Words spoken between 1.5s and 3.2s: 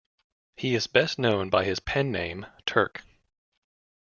by his pen name Turk.